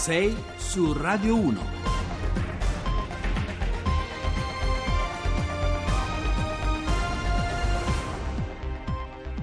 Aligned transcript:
6 0.00 0.34
su 0.58 0.94
Radio 0.94 1.36
1. 1.36 1.79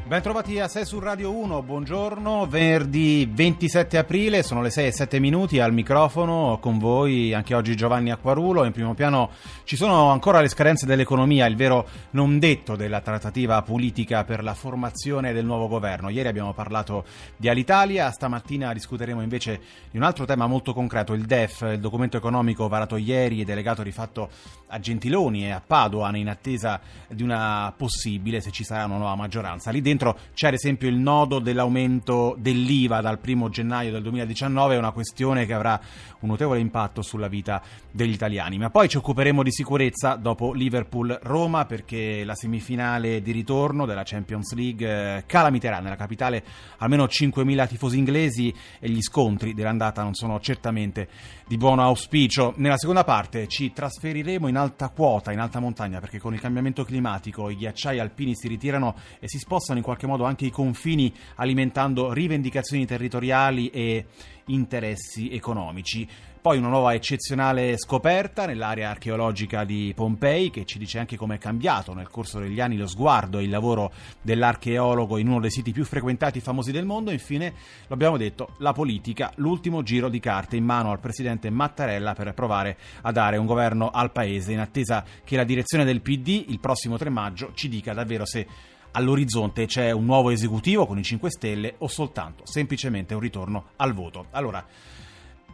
Bentrovati 0.07 0.57
a 0.57 0.69
6 0.69 0.85
su 0.85 0.99
Radio 0.99 1.35
1, 1.35 1.63
buongiorno, 1.63 2.47
venerdì 2.47 3.29
27 3.29 3.97
aprile, 3.97 4.41
sono 4.41 4.61
le 4.61 4.69
6 4.69 4.87
e 4.87 4.91
7 4.93 5.19
minuti 5.19 5.59
al 5.59 5.73
microfono 5.73 6.59
con 6.61 6.77
voi 6.77 7.33
anche 7.33 7.53
oggi 7.53 7.75
Giovanni 7.75 8.09
Acquarulo, 8.09 8.63
in 8.63 8.71
primo 8.71 8.93
piano 8.93 9.31
ci 9.65 9.75
sono 9.75 10.09
ancora 10.09 10.39
le 10.39 10.47
scadenze 10.47 10.85
dell'economia, 10.85 11.45
il 11.45 11.57
vero 11.57 11.85
non 12.11 12.39
detto 12.39 12.77
della 12.77 13.01
trattativa 13.01 13.61
politica 13.63 14.23
per 14.23 14.43
la 14.43 14.53
formazione 14.53 15.33
del 15.33 15.43
nuovo 15.43 15.67
governo. 15.67 16.07
Ieri 16.07 16.29
abbiamo 16.29 16.53
parlato 16.53 17.03
di 17.35 17.49
Alitalia, 17.49 18.09
stamattina 18.09 18.71
discuteremo 18.71 19.21
invece 19.21 19.59
di 19.91 19.97
un 19.97 20.03
altro 20.03 20.23
tema 20.23 20.47
molto 20.47 20.73
concreto, 20.73 21.11
il 21.11 21.25
DEF, 21.25 21.69
il 21.73 21.81
documento 21.81 22.15
economico 22.15 22.69
varato 22.69 22.95
ieri 22.95 23.41
e 23.41 23.43
delegato 23.43 23.83
di 23.83 23.91
fatto 23.91 24.29
a 24.67 24.79
Gentiloni 24.79 25.47
e 25.47 25.51
a 25.51 25.61
Padoan 25.65 26.15
in 26.15 26.29
attesa 26.29 26.79
di 27.09 27.23
una 27.23 27.73
possibile, 27.75 28.39
se 28.39 28.51
ci 28.51 28.63
sarà 28.63 28.85
una 28.85 28.95
nuova 28.95 29.15
maggioranza. 29.15 29.69
Lì 29.69 29.81
dentro 29.97 30.17
c'è 30.33 30.47
ad 30.47 30.53
esempio 30.53 30.87
il 30.87 30.97
nodo 30.97 31.39
dell'aumento 31.39 32.35
dell'IVA 32.37 33.01
dal 33.01 33.19
1 33.23 33.49
gennaio 33.49 33.91
del 33.91 34.03
2019, 34.03 34.75
è 34.75 34.77
una 34.77 34.91
questione 34.91 35.45
che 35.47 35.53
avrà 35.53 35.79
un 36.19 36.29
notevole 36.29 36.59
impatto 36.59 37.01
sulla 37.01 37.27
vita 37.27 37.61
degli 37.91 38.13
italiani. 38.13 38.57
Ma 38.57 38.69
poi 38.69 38.87
ci 38.87 38.97
occuperemo 38.97 39.41
di 39.41 39.51
sicurezza 39.51 40.15
dopo 40.15 40.53
Liverpool-Roma 40.53 41.65
perché 41.65 42.23
la 42.23 42.35
semifinale 42.35 43.21
di 43.21 43.31
ritorno 43.31 43.85
della 43.85 44.03
Champions 44.03 44.53
League 44.53 44.87
eh, 45.17 45.23
calamiterà 45.25 45.79
nella 45.79 45.95
capitale 45.95 46.43
almeno 46.77 47.05
5.000 47.05 47.67
tifosi 47.67 47.97
inglesi 47.97 48.53
e 48.79 48.89
gli 48.89 49.01
scontri 49.01 49.53
dell'andata 49.53 50.03
non 50.03 50.13
sono 50.13 50.39
certamente 50.39 51.09
di 51.47 51.57
buon 51.57 51.79
auspicio. 51.79 52.53
Nella 52.57 52.77
seconda 52.77 53.03
parte 53.03 53.47
ci 53.47 53.71
trasferiremo 53.71 54.47
in 54.47 54.57
alta 54.57 54.89
quota, 54.89 55.31
in 55.31 55.39
alta 55.39 55.59
montagna, 55.59 55.99
perché 55.99 56.19
con 56.19 56.33
il 56.33 56.39
cambiamento 56.39 56.83
climatico 56.83 57.49
i 57.49 57.55
ghiacciai 57.55 57.99
alpini 57.99 58.35
si 58.35 58.47
ritirano 58.47 58.95
e 59.19 59.27
si 59.27 59.39
spostano 59.39 59.79
in 59.79 59.85
qualche 59.87 60.05
modo 60.05 60.25
anche 60.25 60.45
i 60.45 60.51
confini 60.51 61.13
alimentando 61.35 62.11
rivendicazioni 62.11 62.85
territoriali 62.85 63.69
e 63.69 64.05
interessi 64.47 65.31
economici. 65.31 66.05
Poi 66.41 66.57
una 66.57 66.67
nuova 66.67 66.93
eccezionale 66.93 67.77
scoperta 67.77 68.45
nell'area 68.45 68.89
archeologica 68.89 69.63
di 69.63 69.93
Pompei 69.95 70.49
che 70.49 70.65
ci 70.65 70.77
dice 70.77 70.99
anche 70.99 71.15
come 71.15 71.35
è 71.35 71.37
cambiato 71.37 71.93
nel 71.93 72.09
corso 72.09 72.39
degli 72.39 72.59
anni 72.59 72.77
lo 72.77 72.87
sguardo 72.87 73.39
e 73.39 73.43
il 73.43 73.49
lavoro 73.49 73.91
dell'archeologo 74.21 75.17
in 75.17 75.27
uno 75.27 75.39
dei 75.39 75.51
siti 75.51 75.71
più 75.71 75.85
frequentati 75.85 76.39
e 76.39 76.41
famosi 76.41 76.71
del 76.71 76.85
mondo. 76.85 77.11
Infine, 77.11 77.53
lo 77.87 77.93
abbiamo 77.93 78.17
detto, 78.17 78.55
la 78.59 78.73
politica, 78.73 79.31
l'ultimo 79.35 79.83
giro 79.83 80.09
di 80.09 80.19
carte 80.19 80.57
in 80.57 80.65
mano 80.65 80.91
al 80.91 80.99
presidente 80.99 81.49
Mattarella 81.49 82.13
per 82.13 82.33
provare 82.33 82.77
a 83.01 83.11
dare 83.13 83.37
un 83.37 83.45
governo 83.45 83.89
al 83.89 84.11
paese 84.11 84.51
in 84.51 84.59
attesa 84.59 85.03
che 85.23 85.37
la 85.37 85.45
direzione 85.45 85.85
del 85.85 86.01
PD 86.01 86.45
il 86.49 86.59
prossimo 86.59 86.97
3 86.97 87.09
maggio 87.09 87.51
ci 87.53 87.69
dica 87.69 87.93
davvero 87.93 88.25
se 88.25 88.75
all'orizzonte 88.91 89.65
c'è 89.65 89.91
un 89.91 90.05
nuovo 90.05 90.29
esecutivo 90.29 90.85
con 90.85 90.97
i 90.97 91.03
5 91.03 91.29
Stelle 91.29 91.75
o 91.79 91.87
soltanto 91.87 92.45
semplicemente 92.45 93.13
un 93.13 93.19
ritorno 93.19 93.65
al 93.77 93.93
voto. 93.93 94.27
Allora, 94.31 94.65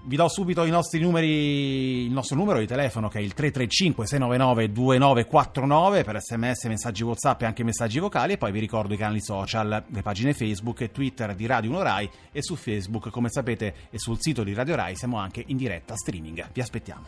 vi 0.05 0.15
do 0.17 0.27
subito 0.27 0.65
i 0.65 0.69
nostri 0.69 0.99
numeri, 0.99 2.05
il 2.05 2.11
nostro 2.11 2.35
numero 2.35 2.59
di 2.59 2.67
telefono 2.67 3.07
che 3.07 3.19
è 3.19 3.21
il 3.21 3.33
335 3.33 4.05
699 4.05 4.71
2949 4.71 6.03
per 6.03 6.21
sms, 6.21 6.65
messaggi 6.65 7.03
whatsapp 7.03 7.41
e 7.41 7.45
anche 7.45 7.63
messaggi 7.63 7.99
vocali 7.99 8.33
e 8.33 8.37
poi 8.37 8.51
vi 8.51 8.59
ricordo 8.59 8.93
i 8.93 8.97
canali 8.97 9.21
social, 9.21 9.85
le 9.87 10.01
pagine 10.01 10.33
Facebook 10.33 10.81
e 10.81 10.91
Twitter 10.91 11.33
di 11.35 11.45
Radio 11.45 11.71
1 11.71 11.81
Rai 11.81 12.09
e 12.31 12.41
su 12.41 12.55
Facebook 12.55 13.09
come 13.11 13.29
sapete 13.29 13.73
e 13.89 13.97
sul 13.97 14.17
sito 14.19 14.43
di 14.43 14.53
Radio 14.53 14.75
Rai 14.75 14.95
siamo 14.95 15.17
anche 15.17 15.43
in 15.47 15.57
diretta 15.57 15.95
streaming. 15.95 16.49
Vi 16.51 16.61
aspettiamo. 16.61 17.05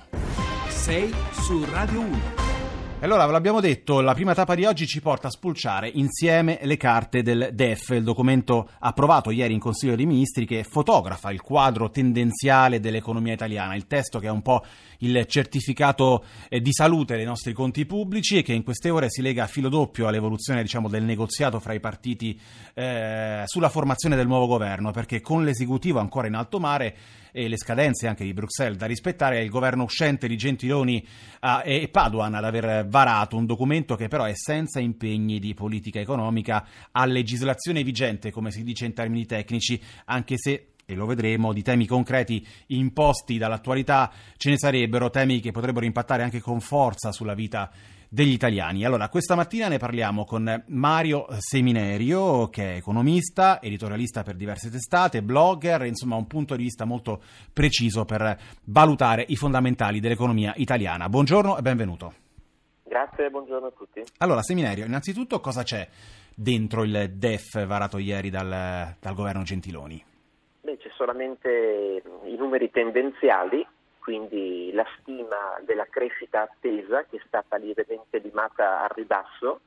6 0.70 1.14
su 1.32 1.66
Radio 1.66 2.00
1. 2.00 2.55
Allora, 3.02 3.26
ve 3.26 3.34
l'abbiamo 3.34 3.60
detto, 3.60 4.00
la 4.00 4.14
prima 4.14 4.34
tappa 4.34 4.56
di 4.56 4.64
oggi 4.64 4.88
ci 4.88 5.02
porta 5.02 5.28
a 5.28 5.30
spulciare 5.30 5.90
insieme 5.94 6.60
le 6.64 6.78
carte 6.78 7.22
del 7.22 7.50
DEF, 7.52 7.90
il 7.90 8.04
documento 8.04 8.70
approvato 8.80 9.32
ieri 9.32 9.54
in 9.54 9.60
Consiglio 9.60 9.98
dei 9.98 10.06
Ministri 10.06 10.46
che 10.46 10.64
fotografa 10.64 11.30
il 11.30 11.42
quadro 11.42 11.92
tendenziale 11.92 12.80
dell'economia 12.80 13.34
italiana, 13.34 13.76
il 13.76 13.86
testo 13.86 14.18
che 14.18 14.28
è 14.28 14.32
un 14.32 14.42
po' 14.42 14.64
il 15.00 15.26
certificato 15.28 16.24
eh, 16.48 16.62
di 16.62 16.72
salute 16.72 17.18
dei 17.18 17.26
nostri 17.26 17.52
conti 17.52 17.86
pubblici 17.86 18.38
e 18.38 18.44
che 18.44 18.54
in 18.54 18.64
queste 18.64 18.90
ore 18.90 19.10
si 19.10 19.22
lega 19.22 19.44
a 19.44 19.48
filo 19.48 19.68
doppio 19.68 20.08
all'evoluzione 20.08 20.62
diciamo, 20.62 20.88
del 20.88 21.04
negoziato 21.04 21.60
fra 21.60 21.74
i 21.74 21.82
partiti 21.82 22.40
eh, 22.74 23.44
sulla 23.46 23.70
formazione 23.70 24.16
del 24.16 24.26
nuovo 24.26 24.48
governo, 24.48 24.92
perché 24.92 25.20
con 25.20 25.44
l'esecutivo 25.44 26.00
ancora 26.00 26.28
in 26.28 26.34
alto 26.34 26.60
mare 26.60 26.96
e 27.38 27.50
le 27.50 27.58
scadenze 27.58 28.08
anche 28.08 28.24
di 28.24 28.32
Bruxelles 28.32 28.78
da 28.78 28.86
rispettare, 28.86 29.40
è 29.40 29.42
il 29.42 29.50
governo 29.50 29.84
uscente 29.84 30.26
di 30.26 30.38
Gentiloni 30.38 31.06
uh, 31.42 31.60
e 31.66 31.90
Paduan 31.90 32.34
ad 32.34 32.46
aver 32.46 32.88
varato 32.88 33.36
un 33.36 33.46
documento 33.46 33.98
che 33.98 34.08
però 34.08 34.24
è 34.24 34.32
senza 34.36 34.80
impegni 34.80 35.38
di 35.38 35.54
politica 35.54 36.00
economica 36.00 36.66
a 36.92 37.06
legislazione 37.06 37.84
vigente, 37.84 38.32
come 38.32 38.52
si 38.52 38.64
dice 38.64 38.86
in 38.86 38.94
termini 38.94 39.26
tecnici, 39.26 39.82
anche 40.06 40.38
se 40.38 40.68
e 40.86 40.94
lo 40.94 41.08
vedremo, 41.08 41.52
di 41.52 41.64
temi 41.64 41.88
concreti 41.88 42.46
imposti 42.68 43.38
dall'attualità 43.38 44.12
ce 44.38 44.52
ne 44.52 44.58
sarebbero, 44.58 45.10
temi 45.10 45.42
che 45.42 45.52
potrebbero 45.52 45.86
impattare 45.86 46.24
anche 46.24 46.40
con 46.40 46.62
forza 46.62 47.12
sulla 47.12 47.34
vita 47.34 47.70
degli 48.16 48.32
italiani. 48.32 48.86
Allora, 48.86 49.10
questa 49.10 49.36
mattina 49.36 49.68
ne 49.68 49.78
parliamo 49.78 50.24
con 50.24 50.64
Mario 50.68 51.28
Seminerio, 51.38 52.48
che 52.48 52.72
è 52.72 52.76
economista, 52.78 53.62
editorialista 53.62 54.24
per 54.24 54.36
diverse 54.36 54.72
testate, 54.72 55.22
blogger, 55.22 55.84
insomma 55.84 56.16
un 56.16 56.26
punto 56.26 56.56
di 56.56 56.64
vista 56.64 56.86
molto 56.86 57.22
preciso 57.52 58.06
per 58.06 58.38
valutare 58.64 59.26
i 59.28 59.36
fondamentali 59.36 60.00
dell'economia 60.00 60.54
italiana. 60.56 61.10
Buongiorno 61.10 61.58
e 61.58 61.62
benvenuto. 61.62 62.14
Grazie, 62.84 63.30
buongiorno 63.30 63.68
a 63.68 63.72
tutti. 63.72 64.02
Allora, 64.20 64.42
Seminario, 64.42 64.86
innanzitutto 64.86 65.42
cosa 65.42 65.64
c'è 65.64 65.86
dentro 66.34 66.84
il 66.84 67.12
DEF 67.16 67.66
varato 67.66 67.98
ieri 67.98 68.30
dal, 68.30 68.96
dal 68.98 69.14
governo 69.14 69.44
Gentiloni? 69.44 70.02
Beh, 70.62 70.78
c'è 70.78 70.90
solamente 70.96 72.02
i 72.24 72.36
numeri 72.38 72.72
tendenziali, 72.72 73.68
quindi 74.06 74.72
la 74.72 74.86
stima 75.00 75.60
della 75.62 75.88
crescita 75.90 76.44
attesa 76.44 77.06
che 77.06 77.18
è 77.18 77.22
stata 77.26 77.58
lievemente 77.58 78.20
limata 78.20 78.84
al 78.84 78.90
ribasso 78.90 79.62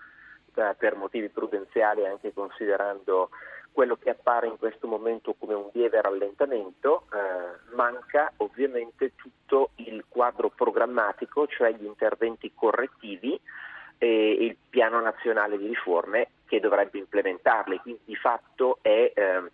eh, 0.55 0.77
per 0.79 0.95
motivi 0.95 1.29
prudenziali 1.29 2.07
anche 2.07 2.33
considerando 2.33 3.31
quello 3.73 3.97
che 3.97 4.11
appare 4.11 4.47
in 4.47 4.57
questo 4.57 4.87
momento 4.87 5.35
come 5.37 5.55
un 5.55 5.71
lieve 5.73 6.01
rallentamento, 6.01 7.07
eh, 7.13 7.75
manca 7.75 8.33
ovviamente 8.37 9.17
tutto 9.17 9.71
il 9.77 10.05
quadro 10.09 10.51
programmatico, 10.51 11.49
cioè 11.49 11.73
gli 11.73 11.85
interventi 11.85 12.53
correttivi 12.55 13.39
e 13.99 14.31
il 14.33 14.57
piano 14.71 15.01
nazionale 15.01 15.59
di 15.59 15.67
riforme 15.67 16.29
che 16.47 16.61
dovrebbe 16.61 16.99
implementarli, 16.99 17.79
quindi 17.79 18.03
di 18.05 18.17
fatto 18.17 18.79
è 18.83 19.13
eh, 19.13 19.51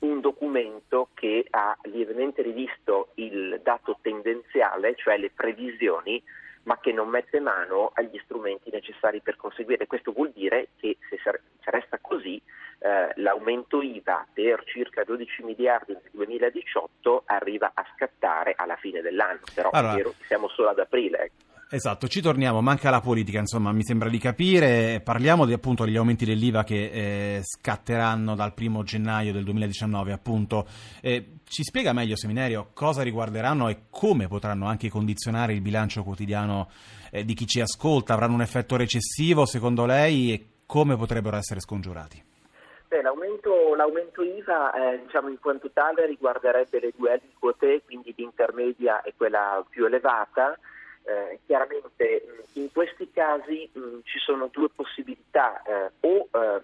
un 0.00 0.20
documento 0.20 1.08
che 1.14 1.46
ha 1.50 1.76
lievemente 1.84 2.42
rivisto 2.42 3.10
il 3.14 3.60
dato 3.62 3.98
tendenziale, 4.00 4.94
cioè 4.96 5.18
le 5.18 5.30
previsioni, 5.30 6.22
ma 6.64 6.78
che 6.78 6.92
non 6.92 7.08
mette 7.08 7.40
mano 7.40 7.90
agli 7.94 8.20
strumenti 8.24 8.70
necessari 8.70 9.20
per 9.20 9.36
conseguire. 9.36 9.86
Questo 9.86 10.12
vuol 10.12 10.30
dire 10.30 10.68
che 10.76 10.98
se 11.08 11.18
resta 11.70 11.98
così 12.00 12.40
eh, 12.80 13.12
l'aumento 13.16 13.82
IVA 13.82 14.26
per 14.32 14.62
circa 14.64 15.02
12 15.02 15.42
miliardi 15.42 15.92
nel 15.92 16.10
2018 16.12 17.22
arriva 17.26 17.72
a 17.74 17.84
scattare 17.94 18.54
alla 18.56 18.76
fine 18.76 19.00
dell'anno, 19.00 19.40
però 19.54 19.70
allora, 19.70 20.10
siamo 20.26 20.48
solo 20.48 20.68
ad 20.68 20.78
aprile. 20.78 21.30
Esatto, 21.70 22.08
ci 22.08 22.22
torniamo, 22.22 22.62
manca 22.62 22.88
la 22.88 23.02
politica, 23.02 23.38
insomma, 23.38 23.72
mi 23.72 23.82
sembra 23.82 24.08
di 24.08 24.16
capire. 24.16 25.02
Parliamo 25.04 25.44
di, 25.44 25.52
appunto 25.52 25.84
degli 25.84 25.98
aumenti 25.98 26.24
dell'IVA 26.24 26.64
che 26.64 26.90
eh, 26.90 27.40
scatteranno 27.42 28.34
dal 28.34 28.54
primo 28.54 28.82
gennaio 28.84 29.34
del 29.34 29.44
2019, 29.44 30.12
appunto. 30.12 30.66
Eh, 31.02 31.40
ci 31.44 31.62
spiega 31.62 31.92
meglio, 31.92 32.16
Seminario, 32.16 32.70
cosa 32.72 33.02
riguarderanno 33.02 33.68
e 33.68 33.82
come 33.90 34.28
potranno 34.28 34.66
anche 34.66 34.88
condizionare 34.88 35.52
il 35.52 35.60
bilancio 35.60 36.04
quotidiano 36.04 36.70
eh, 37.10 37.26
di 37.26 37.34
chi 37.34 37.46
ci 37.46 37.60
ascolta? 37.60 38.14
Avranno 38.14 38.36
un 38.36 38.40
effetto 38.40 38.76
recessivo, 38.76 39.44
secondo 39.44 39.84
lei, 39.84 40.32
e 40.32 40.46
come 40.64 40.96
potrebbero 40.96 41.36
essere 41.36 41.60
scongiurati? 41.60 42.24
Beh, 42.88 43.02
l'aumento, 43.02 43.74
l'aumento, 43.74 44.22
IVA 44.22 44.72
eh, 44.72 45.02
diciamo 45.04 45.28
in 45.28 45.38
quanto 45.38 45.68
tale 45.70 46.06
riguarderebbe 46.06 46.80
le 46.80 46.92
due 46.96 47.12
aliquote, 47.12 47.82
quindi 47.84 48.14
l'intermedia 48.16 49.02
e 49.02 49.12
quella 49.14 49.62
più 49.68 49.84
elevata. 49.84 50.58
Eh, 51.08 51.38
chiaramente 51.46 52.44
in 52.52 52.70
questi 52.70 53.10
casi 53.10 53.66
mh, 53.72 54.00
ci 54.04 54.18
sono 54.18 54.50
due 54.52 54.68
possibilità, 54.68 55.62
eh, 55.62 55.90
o 56.00 56.28
eh, 56.30 56.62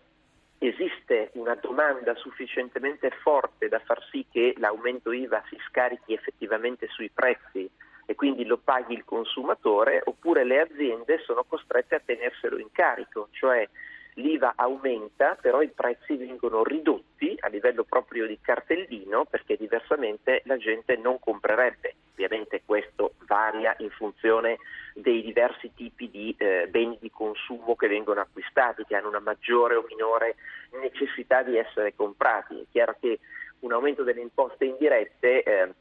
esiste 0.58 1.30
una 1.32 1.54
domanda 1.54 2.14
sufficientemente 2.16 3.08
forte 3.22 3.68
da 3.68 3.78
far 3.78 4.06
sì 4.10 4.26
che 4.30 4.52
l'aumento 4.58 5.12
IVA 5.12 5.42
si 5.48 5.56
scarichi 5.66 6.12
effettivamente 6.12 6.88
sui 6.88 7.08
prezzi 7.08 7.66
e 8.04 8.14
quindi 8.14 8.44
lo 8.44 8.58
paghi 8.58 8.92
il 8.92 9.06
consumatore, 9.06 10.02
oppure 10.04 10.44
le 10.44 10.60
aziende 10.60 11.22
sono 11.24 11.44
costrette 11.44 11.94
a 11.94 12.02
tenerselo 12.04 12.58
in 12.58 12.70
carico, 12.70 13.28
cioè 13.30 13.66
l'IVA 14.14 14.54
aumenta, 14.56 15.36
però 15.40 15.62
i 15.62 15.68
prezzi 15.68 16.16
vengono 16.16 16.62
ridotti 16.62 17.34
a 17.40 17.48
livello 17.48 17.84
proprio 17.84 18.26
di 18.26 18.38
cartellino 18.40 19.24
perché 19.24 19.56
diversamente 19.56 20.42
la 20.44 20.56
gente 20.56 20.96
non 20.96 21.18
comprerebbe. 21.18 21.94
Ovviamente 22.12 22.62
questo 22.64 23.14
varia 23.26 23.74
in 23.78 23.90
funzione 23.90 24.58
dei 24.94 25.22
diversi 25.22 25.72
tipi 25.74 26.08
di 26.08 26.34
eh, 26.38 26.68
beni 26.68 26.96
di 27.00 27.10
consumo 27.10 27.74
che 27.74 27.88
vengono 27.88 28.20
acquistati, 28.20 28.84
che 28.84 28.94
hanno 28.94 29.08
una 29.08 29.20
maggiore 29.20 29.74
o 29.74 29.84
minore 29.88 30.36
necessità 30.80 31.42
di 31.42 31.56
essere 31.56 31.94
comprati. 31.94 32.60
È 32.60 32.64
chiaro 32.70 32.96
che 33.00 33.18
un 33.60 33.72
aumento 33.72 34.04
delle 34.04 34.20
imposte 34.20 34.66
indirette 34.66 35.42
eh, 35.42 35.74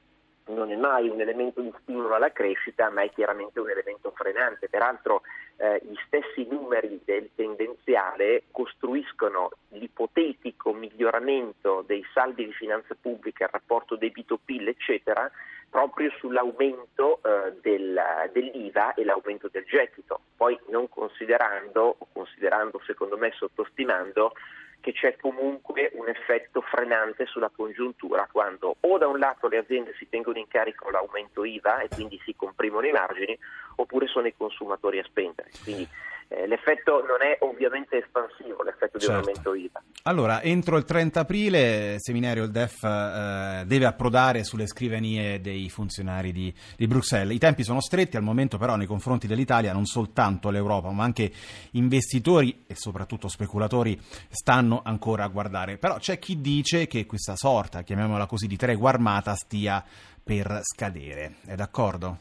non 0.47 0.71
è 0.71 0.75
mai 0.75 1.07
un 1.09 1.21
elemento 1.21 1.61
di 1.61 1.73
stimolo 1.81 2.15
alla 2.15 2.31
crescita, 2.31 2.89
ma 2.89 3.03
è 3.03 3.09
chiaramente 3.11 3.59
un 3.59 3.69
elemento 3.69 4.11
frenante. 4.11 4.67
Peraltro 4.69 5.21
eh, 5.57 5.81
gli 5.83 5.95
stessi 6.05 6.47
numeri 6.49 6.99
del 7.05 7.29
tendenziale 7.35 8.43
costruiscono 8.51 9.51
l'ipotetico 9.69 10.73
miglioramento 10.73 11.83
dei 11.85 12.03
saldi 12.13 12.45
di 12.45 12.53
finanza 12.53 12.95
pubblica, 12.99 13.45
il 13.45 13.51
rapporto 13.51 13.95
debito-PIL, 13.95 14.67
eccetera, 14.67 15.31
proprio 15.69 16.11
sull'aumento 16.19 17.19
eh, 17.23 17.53
del, 17.61 17.99
dell'IVA 18.31 18.93
e 18.93 19.03
l'aumento 19.03 19.47
del 19.51 19.63
gettito, 19.65 20.19
poi 20.37 20.59
non 20.67 20.87
considerando, 20.87 21.95
o 21.97 22.07
considerando 22.13 22.79
secondo 22.85 23.17
me 23.17 23.31
sottostimando, 23.31 24.33
che 24.83 24.91
c'è 24.91 25.15
comunque 25.15 25.91
un 25.93 26.09
effetto 26.09 26.59
frenante 26.59 27.25
sulla 27.25 27.49
congiuntura 27.55 28.27
quando 28.29 28.75
o 28.81 28.97
da 28.97 29.07
un 29.07 29.17
lato 29.17 29.47
le 29.47 29.59
aziende 29.59 29.95
si 29.97 30.09
tengono 30.09 30.37
in 30.37 30.47
carico 30.49 30.89
l'aumento 30.89 31.45
IVA 31.45 31.79
e 31.79 31.87
quindi 31.87 32.19
si 32.25 32.35
comprimono 32.35 32.85
i 32.85 32.91
margini 32.91 33.39
oppure 33.77 34.07
sono 34.07 34.27
i 34.27 34.35
consumatori 34.35 34.99
a 34.99 35.03
spendere. 35.05 35.51
Quindi 35.63 35.87
eh, 36.27 36.47
l'effetto 36.47 37.03
non 37.05 37.21
è 37.21 37.37
ovviamente 37.41 37.97
espansivo, 37.97 38.63
l'effetto 38.63 38.97
di 38.97 39.05
un 39.05 39.11
Certo. 39.11 39.29
aumento 39.29 39.53
IVA. 39.53 39.83
Allora, 40.03 40.41
entro 40.41 40.77
il 40.77 40.83
30 40.83 41.19
aprile, 41.21 41.95
seminario 41.99 42.43
il 42.43 42.51
DEF 42.51 42.83
eh, 42.83 43.63
deve 43.65 43.85
approdare 43.85 44.43
sulle 44.43 44.67
scrivanie 44.67 45.39
dei 45.41 45.69
funzionari 45.69 46.31
di, 46.31 46.53
di 46.75 46.87
Bruxelles. 46.87 47.33
I 47.35 47.39
tempi 47.39 47.63
sono 47.63 47.81
stretti 47.81 48.17
al 48.17 48.23
momento, 48.23 48.57
però, 48.57 48.75
nei 48.75 48.87
confronti 48.87 49.27
dell'Italia, 49.27 49.73
non 49.73 49.85
soltanto 49.85 50.49
l'Europa, 50.49 50.91
ma 50.91 51.03
anche 51.03 51.31
investitori 51.71 52.63
e 52.67 52.75
soprattutto 52.75 53.27
speculatori 53.27 53.99
stanno 54.29 54.81
ancora 54.83 55.23
a 55.23 55.27
guardare. 55.27 55.77
Però 55.77 55.97
c'è 55.97 56.19
chi 56.19 56.41
dice 56.41 56.87
che 56.87 57.05
questa 57.05 57.35
sorta, 57.35 57.81
chiamiamola 57.83 58.25
così, 58.25 58.47
di 58.47 58.57
tregua 58.57 58.89
armata 58.89 59.35
stia 59.35 59.83
per 60.23 60.59
scadere. 60.61 61.35
È 61.45 61.55
d'accordo? 61.55 62.17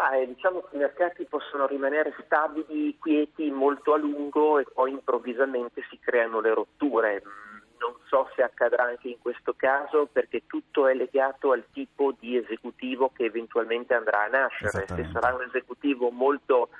Ma, 0.00 0.12
eh, 0.12 0.26
diciamo 0.28 0.62
che 0.62 0.76
i 0.76 0.78
mercati 0.78 1.26
possono 1.26 1.66
rimanere 1.66 2.14
stabili, 2.24 2.96
quieti 2.98 3.50
molto 3.50 3.92
a 3.92 3.98
lungo 3.98 4.58
e 4.58 4.64
poi 4.64 4.92
improvvisamente 4.92 5.82
si 5.90 5.98
creano 5.98 6.40
le 6.40 6.54
rotture. 6.54 7.22
Mm, 7.22 7.58
Non 7.80 7.94
so 8.06 8.30
se 8.34 8.42
accadrà 8.42 8.84
anche 8.84 9.08
in 9.08 9.18
questo 9.18 9.52
caso 9.54 10.08
perché 10.10 10.44
tutto 10.46 10.86
è 10.86 10.94
legato 10.94 11.52
al 11.52 11.64
tipo 11.70 12.14
di 12.18 12.34
esecutivo 12.34 13.10
che 13.14 13.24
eventualmente 13.24 13.92
andrà 13.92 14.22
a 14.22 14.28
nascere. 14.28 14.86
Se 14.86 15.06
sarà 15.12 15.34
un 15.34 15.42
esecutivo 15.42 16.08
molto 16.10 16.70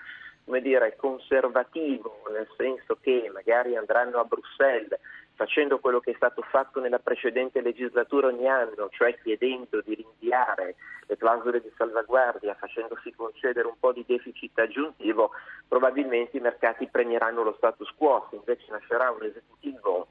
come 0.46 0.62
dire, 0.62 0.96
conservativo, 0.96 2.22
nel 2.32 2.49
senso 2.56 2.96
che 3.02 3.31
magari 3.32 3.76
andranno 3.76 4.19
a 4.19 4.25
Bruxelles 4.25 4.99
facendo 5.40 5.78
quello 5.78 6.00
che 6.00 6.10
è 6.10 6.14
stato 6.16 6.42
fatto 6.42 6.81
nella 6.81 6.98
precedente 6.98 7.62
legislatura 7.62 8.26
ogni 8.26 8.46
anno, 8.46 8.90
cioè 8.90 9.19
chiedendo 9.22 9.81
di 9.81 9.94
rinviare 9.94 10.75
le 11.06 11.16
clausole 11.16 11.62
di 11.62 11.72
salvaguardia, 11.78 12.54
facendosi 12.60 13.10
concedere 13.14 13.66
un 13.66 13.78
po' 13.81 13.90
di 13.92 14.04
deficit 14.06 14.58
aggiuntivo, 14.58 15.31
probabilmente 15.66 16.37
i 16.37 16.40
mercati 16.40 16.87
premieranno 16.88 17.42
lo 17.42 17.54
status 17.56 17.90
quo, 17.96 18.26
se 18.28 18.37
invece 18.37 18.66
nascerà 18.69 19.10
un 19.10 19.22
esecutivo 19.22 20.08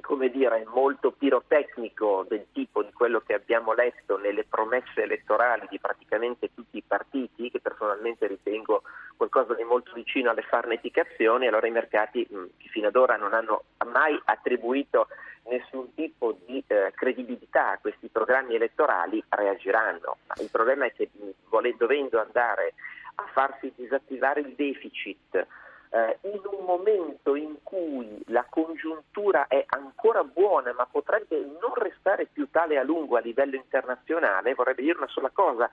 come 0.00 0.30
dire, 0.30 0.64
molto 0.72 1.12
pirotecnico 1.12 2.24
del 2.28 2.46
tipo 2.52 2.82
di 2.82 2.92
quello 2.92 3.20
che 3.20 3.34
abbiamo 3.34 3.72
letto 3.72 4.18
nelle 4.18 4.44
promesse 4.44 5.02
elettorali 5.02 5.66
di 5.68 5.78
praticamente 5.78 6.50
tutti 6.54 6.78
i 6.78 6.84
partiti, 6.86 7.50
che 7.50 7.60
personalmente 7.60 8.26
ritengo 8.26 8.82
qualcosa 9.16 9.54
di 9.54 9.64
molto 9.64 9.92
vicino 9.92 10.30
alle 10.30 10.42
farneticazioni, 10.42 11.46
allora 11.46 11.66
i 11.66 11.70
mercati 11.72 12.26
mh, 12.28 12.44
che 12.56 12.68
fino 12.68 12.88
ad 12.88 12.96
ora 12.96 13.16
non 13.16 13.34
hanno 13.34 13.64
mai 13.86 14.20
attribuito 14.24 15.08
nessun 15.44 15.92
tipo 15.94 16.38
di 16.46 16.62
eh, 16.66 16.92
credibilità 16.94 17.72
a 17.72 17.78
questi 17.78 18.08
programmi 18.08 18.54
elettorali 18.54 19.22
reagiranno. 19.28 20.16
Ma 20.26 20.34
il 20.38 20.48
problema 20.50 20.86
è 20.86 20.92
che 20.92 21.10
mh, 21.12 21.28
vole- 21.48 21.76
dovendo 21.76 22.20
andare 22.20 22.74
a 23.16 23.24
farsi 23.32 23.72
disattivare 23.76 24.40
il 24.40 24.54
deficit 24.56 25.46
eh, 25.92 26.18
in 26.22 26.40
un 26.44 26.64
momento 26.64 27.34
in 27.34 27.56
cui 27.62 28.22
la 28.26 28.46
congiuntura 28.48 29.46
è 29.46 29.62
ancora 29.68 30.24
buona 30.24 30.72
ma 30.72 30.86
potrebbe 30.86 31.38
non 31.60 31.74
restare 31.74 32.26
più 32.32 32.48
tale 32.50 32.78
a 32.78 32.82
lungo 32.82 33.16
a 33.16 33.20
livello 33.20 33.56
internazionale, 33.56 34.54
vorrebbe 34.54 34.82
dire 34.82 34.96
una 34.96 35.08
sola 35.08 35.30
cosa, 35.30 35.70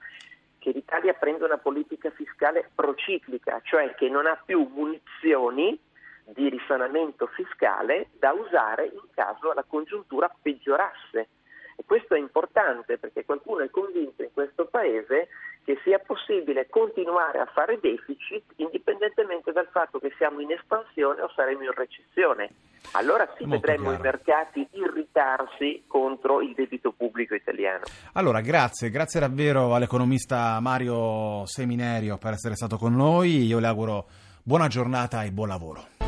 che 0.58 0.72
l'Italia 0.72 1.14
prende 1.14 1.46
una 1.46 1.58
politica 1.58 2.10
fiscale 2.12 2.70
prociclica, 2.76 3.62
cioè 3.64 3.96
che 3.96 4.10
non 4.10 4.26
ha 4.26 4.38
più 4.46 4.70
munizioni 4.74 5.80
di 6.26 6.50
risanamento 6.50 7.28
fiscale 7.28 8.10
da 8.20 8.34
usare 8.34 8.86
in 8.86 9.08
caso 9.14 9.54
la 9.54 9.64
congiuntura 9.66 10.30
peggiorasse. 10.42 11.30
E 11.78 11.84
questo 11.86 12.14
è 12.14 12.20
importante 12.20 12.98
perché 12.98 13.24
qualcuno 13.24 13.64
è 13.64 13.70
convinto 13.70 14.22
in 14.22 14.34
questo 14.34 14.66
Paese 14.66 15.30
che 15.70 15.78
sia 15.84 16.00
possibile 16.00 16.66
continuare 16.68 17.38
a 17.38 17.46
fare 17.46 17.78
deficit 17.80 18.42
indipendentemente 18.56 19.52
dal 19.52 19.68
fatto 19.72 20.00
che 20.00 20.12
siamo 20.18 20.40
in 20.40 20.52
espansione 20.52 21.22
o 21.22 21.30
saremo 21.36 21.62
in 21.62 21.72
recessione. 21.76 22.50
Allora 22.94 23.30
sì 23.38 23.46
Molto 23.46 23.68
vedremo 23.68 23.90
chiaro. 23.90 23.98
i 23.98 24.02
mercati 24.02 24.68
irritarsi 24.72 25.84
contro 25.86 26.42
il 26.42 26.56
debito 26.56 26.92
pubblico 26.92 27.36
italiano. 27.36 27.84
Allora, 28.14 28.42
grazie, 28.42 28.90
grazie 28.90 29.20
davvero 29.20 29.76
all'economista 29.76 30.60
Mario 30.60 31.46
Seminerio 31.46 32.18
per 32.18 32.34
essere 32.34 32.56
stato 32.56 32.78
con 32.78 32.96
noi. 32.96 33.46
Io 33.46 33.60
le 33.60 33.68
auguro 33.68 34.08
buona 34.42 34.68
giornata 34.68 35.22
e 35.24 35.30
buon 35.30 35.50
lavoro. 35.50 35.99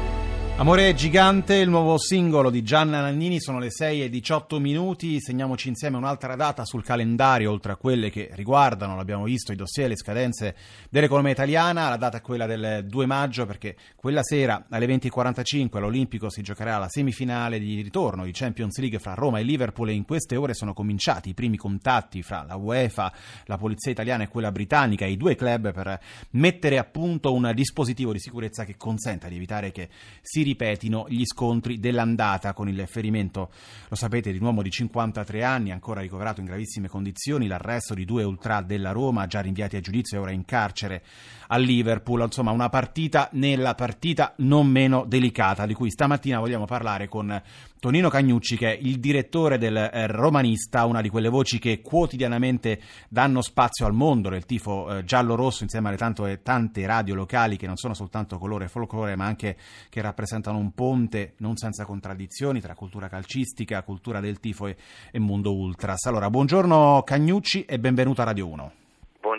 Amore 0.62 0.94
gigante, 0.94 1.56
il 1.56 1.70
nuovo 1.70 1.98
singolo 1.98 2.52
di 2.52 2.62
Gianna 2.62 3.02
Nannini, 3.02 3.42
sono 3.42 3.58
le 3.58 3.72
6 3.72 4.04
e 4.04 4.10
18 4.12 4.60
minuti, 4.60 5.20
segniamoci 5.20 5.70
insieme 5.70 5.98
un'altra 5.98 6.36
data 6.36 6.66
sul 6.66 6.84
calendario, 6.84 7.50
oltre 7.50 7.72
a 7.72 7.78
quelle 7.78 8.12
che 8.12 8.30
riguardano, 8.34 8.96
l'abbiamo 8.96 9.24
visto, 9.24 9.52
i 9.52 9.56
dossier 9.56 9.90
le 9.90 9.98
scadenze 9.98 10.56
dell'economia 10.92 11.32
italiana, 11.32 11.90
la 11.90 11.98
data 11.98 12.18
è 12.18 12.22
quella 12.22 12.46
del 12.46 12.86
2 12.86 13.06
maggio 13.08 13.48
perché 13.48 13.76
quella 13.96 14.22
sera 14.22 14.68
alle 14.70 14.86
20.45 14.86 15.78
all'Olimpico 15.78 16.30
si 16.30 16.44
giocherà 16.44 16.78
la 16.78 16.90
semifinale 16.90 17.58
di 17.58 17.82
ritorno 17.82 18.24
di 18.24 18.32
Champions 18.32 18.78
League 18.78 19.00
fra 19.00 19.16
Roma 19.16 19.40
e 19.40 19.44
Liverpool 19.44 19.90
e 19.90 19.94
in 19.94 20.06
queste 20.06 20.36
ore 20.36 20.54
sono 20.54 20.74
cominciati 20.74 21.30
i 21.30 21.34
primi 21.34 21.58
contatti 21.58 22.22
fra 22.22 22.44
la 22.48 22.56
UEFA, 22.56 23.12
la 23.46 23.58
polizia 23.58 23.90
italiana 23.90 24.26
e 24.26 24.28
quella 24.28 24.52
britannica, 24.52 25.08
i 25.08 25.18
due 25.18 25.34
club 25.34 25.74
per 25.74 26.00
mettere 26.34 26.78
a 26.78 26.84
punto 26.84 27.34
un 27.34 27.52
dispositivo 27.56 28.12
di 28.12 28.20
sicurezza 28.20 28.64
che 28.64 28.78
consenta 28.78 29.28
di 29.28 29.38
evitare 29.38 29.72
che 29.72 29.90
si 30.22 30.50
ripetino 30.52 31.06
gli 31.08 31.26
scontri 31.26 31.80
dell'andata 31.80 32.54
con 32.54 32.68
il 32.68 32.86
ferimento, 32.88 33.52
lo 33.88 33.96
sapete, 33.96 34.32
di 34.32 34.38
un 34.38 34.46
uomo 34.46 34.62
di 34.62 34.70
53 34.70 35.44
anni, 35.44 35.72
ancora 35.72 36.02
ricoverato 36.02 36.42
in 36.42 36.46
gravissime 36.46 36.88
condizioni, 36.88 37.48
l'arresto 37.48 37.94
di 37.94 38.06
due 38.06 38.24
ultra 38.24 38.62
della 38.62 38.92
Roma, 38.92 39.28
già 39.28 39.40
rinviati 39.40 39.78
a 39.78 39.82
giudizio 39.82 40.18
e 40.18 40.22
ora 40.22 40.32
in 40.32 40.46
carcere 40.46 41.04
a 41.48 41.58
Liverpool, 41.58 42.22
insomma 42.22 42.52
una 42.52 42.70
partita 42.70 43.30
nella 43.34 43.76
partita 43.76 44.34
non 44.38 44.68
meno 44.68 45.06
delicata 45.06 45.66
di 45.66 45.74
cui 45.74 45.90
stamattina 45.90 46.40
vogliamo 46.40 46.66
parlare 46.66 47.08
con 47.08 47.42
Tonino 47.82 48.10
Cagnucci 48.10 48.58
che 48.58 48.74
è 48.74 48.78
il 48.80 49.00
direttore 49.00 49.58
del 49.58 49.76
eh, 49.76 50.06
Romanista, 50.06 50.86
una 50.86 51.02
di 51.02 51.10
quelle 51.10 51.30
voci 51.30 51.58
che 51.58 51.82
quotidianamente 51.82 52.80
danno 53.10 53.42
spazio 53.42 53.88
al 53.88 53.94
mondo 53.94 54.30
del 54.30 54.46
tifo 54.46 54.98
eh, 55.00 55.04
giallo-rosso 55.04 55.64
insieme 55.64 55.88
alle 55.88 55.98
tante, 55.98 56.44
tante 56.44 56.86
radio 56.86 57.16
locali 57.16 57.58
che 57.58 57.66
non 57.66 57.78
sono 57.78 57.96
soltanto 57.96 58.38
colore 58.38 58.66
e 58.66 58.68
folklore 58.68 59.16
ma 59.16 59.26
anche 59.26 59.58
che 59.90 60.00
rappresentano 60.00 60.60
un 60.60 60.74
ponte 60.74 61.34
non 61.38 61.58
senza 61.58 61.84
contraddizioni 61.84 62.62
tra 62.62 62.76
cultura 62.76 63.10
calcistica, 63.10 63.82
cultura 63.82 64.20
del 64.20 64.40
tifo 64.40 64.68
e, 64.68 64.78
e 65.10 65.18
mondo 65.18 65.56
ultras. 65.56 66.06
Allora, 66.06 66.30
buongiorno 66.30 67.02
Cagnucci 67.04 67.66
e 67.66 67.80
benvenuto 67.80 68.22
a 68.22 68.26
Radio 68.26 68.48
1. 68.48 68.81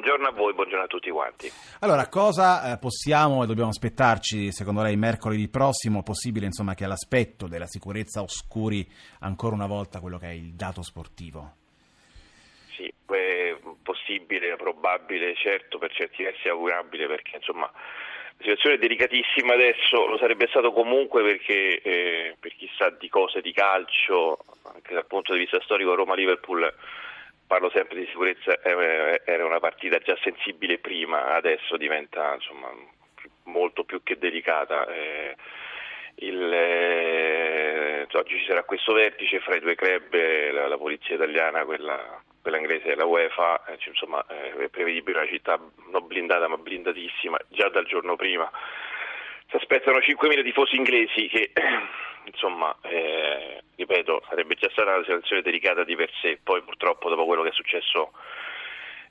Buongiorno 0.03 0.31
a 0.31 0.33
voi, 0.33 0.53
buongiorno 0.53 0.85
a 0.85 0.89
tutti 0.89 1.11
quanti. 1.11 1.49
Allora, 1.79 2.09
cosa 2.09 2.73
eh, 2.73 2.79
possiamo 2.79 3.45
e 3.45 3.47
dobbiamo 3.47 3.69
aspettarci, 3.69 4.51
secondo 4.51 4.83
lei, 4.83 4.97
mercoledì 4.97 5.49
prossimo? 5.49 6.03
Possibile, 6.03 6.47
insomma, 6.47 6.75
che 6.75 6.89
l'aspetto 6.89 7.47
della 7.47 7.69
sicurezza 7.69 8.21
oscuri 8.21 8.85
ancora 9.21 9.55
una 9.55 9.69
volta 9.69 10.01
quello 10.01 10.19
che 10.19 10.27
è 10.27 10.33
il 10.33 10.55
dato 10.55 10.83
sportivo? 10.83 11.55
Sì, 12.75 12.93
è 13.15 13.57
possibile, 13.81 14.57
probabile, 14.57 15.37
certo, 15.37 15.79
per 15.79 15.93
certi 15.93 16.25
versi 16.25 16.49
augurabile 16.49 17.07
perché 17.07 17.37
insomma 17.37 17.71
la 17.71 18.41
situazione 18.41 18.75
è 18.75 18.79
delicatissima 18.79 19.55
adesso, 19.55 20.05
lo 20.07 20.19
sarebbe 20.19 20.49
stato 20.49 20.73
comunque 20.73 21.23
perché 21.23 21.81
eh, 21.81 22.37
per 22.41 22.53
chissà 22.57 22.91
di 22.91 23.09
cose 23.09 23.41
di 23.41 23.53
calcio, 23.53 24.39
anche 24.65 24.95
dal 24.95 25.07
punto 25.07 25.33
di 25.33 25.39
vista 25.39 25.61
storico 25.61 25.95
Roma-Liverpool, 25.95 26.75
parlo 27.53 27.69
sempre 27.69 27.99
di 27.99 28.07
sicurezza, 28.07 28.59
eh, 28.63 29.21
era 29.27 29.45
una 29.45 29.61
partita 29.61 29.99
già 29.99 30.17
sensibile 30.23 30.79
prima, 30.79 31.35
adesso 31.35 31.77
diventa 31.77 32.33
insomma 32.33 32.71
molto 33.43 33.85
più 33.85 34.03
che 34.03 34.17
delicata. 34.17 34.87
eh. 34.87 35.37
il, 36.15 36.51
eh, 36.51 38.07
oggi 38.11 38.39
ci 38.39 38.47
sarà 38.47 38.63
questo 38.63 38.95
vertice 38.95 39.41
fra 39.41 39.55
i 39.55 39.61
due 39.61 39.75
club, 39.75 40.15
la, 40.51 40.67
la 40.67 40.79
polizia 40.79 41.17
italiana, 41.17 41.67
quella, 41.67 42.23
quella 42.41 42.57
inglese 42.57 42.93
e 42.93 42.95
la 42.95 43.05
UEFA, 43.05 43.67
eh, 43.67 43.77
insomma 43.87 44.25
è 44.27 44.69
prevedibile 44.71 45.19
una 45.19 45.29
città 45.29 45.61
non 45.91 46.07
blindata 46.07 46.49
ma 46.49 46.57
blindatissima 46.57 47.37
già 47.49 47.69
dal 47.69 47.85
giorno 47.85 48.17
prima. 48.17 48.51
Si 49.53 49.59
aspettano 49.59 49.99
5.000 49.99 50.43
tifosi 50.43 50.77
inglesi 50.77 51.29
che 51.29 51.53
insomma, 52.25 52.75
eh, 52.85 53.63
ripeto, 53.77 54.25
sarebbe 54.27 54.55
già 54.55 54.71
stata 54.71 54.95
una 54.95 55.05
situazione 55.05 55.43
delicata 55.43 55.85
di 55.85 55.95
per 55.95 56.11
sé, 56.23 56.39
poi 56.43 56.63
purtroppo 56.63 57.11
dopo 57.11 57.27
quello 57.27 57.43
che 57.43 57.51
è 57.51 57.53
successo 57.53 58.13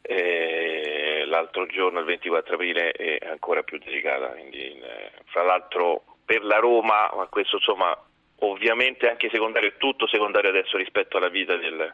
eh, 0.02 1.26
l'altro 1.28 1.68
giorno, 1.68 2.00
il 2.00 2.06
24 2.06 2.56
aprile, 2.56 2.90
è 2.90 3.20
ancora 3.30 3.62
più 3.62 3.78
delicata. 3.78 4.30
Quindi, 4.30 4.80
eh, 4.80 5.12
fra 5.26 5.44
l'altro 5.44 6.06
per 6.26 6.44
la 6.44 6.58
Roma, 6.58 7.12
ma 7.16 7.28
questo 7.28 7.58
insomma 7.58 7.96
ovviamente 8.40 9.08
anche 9.08 9.30
secondario, 9.32 9.70
è 9.70 9.78
tutto 9.78 10.08
secondario 10.08 10.50
adesso 10.50 10.76
rispetto 10.76 11.18
alla 11.18 11.30
vita 11.30 11.56
del, 11.56 11.94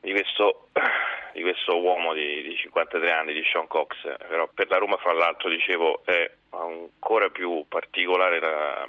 di, 0.00 0.12
questo, 0.12 0.68
di, 1.32 1.42
questo, 1.42 1.80
uomo 1.80 2.12
di, 2.14 2.42
di, 2.42 2.56
53 2.56 3.10
anni, 3.10 3.32
di 3.32 3.42
Sean 3.50 3.66
Cox, 3.66 3.94
però 4.28 4.48
per 4.52 4.68
la 4.68 4.78
Roma 4.78 4.96
fra 4.96 5.12
l'altro 5.12 5.48
dicevo 5.48 6.02
è 6.04 6.30
ancora 6.50 7.28
più 7.28 7.64
particolare 7.68 8.40
la, 8.40 8.88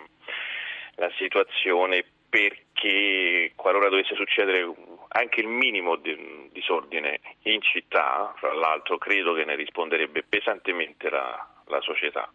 la 0.95 1.11
situazione 1.17 2.05
perché 2.29 3.53
qualora 3.55 3.89
dovesse 3.89 4.15
succedere 4.15 4.71
anche 5.09 5.41
il 5.41 5.47
minimo 5.47 5.95
di 5.95 6.15
disordine 6.51 7.19
in 7.43 7.61
città, 7.61 8.33
fra 8.37 8.53
l'altro 8.53 8.97
credo 8.97 9.33
che 9.33 9.45
ne 9.45 9.55
risponderebbe 9.55 10.23
pesantemente 10.27 11.09
la, 11.09 11.47
la 11.65 11.81
società, 11.81 12.31